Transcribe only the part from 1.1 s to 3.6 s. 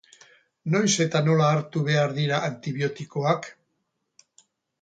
nola hartu behar dira antibiotikoak?